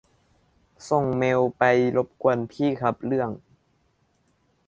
[0.89, 1.63] ส่งเมลไป
[1.97, 3.29] รบกวนพี่ครับ เรื่อง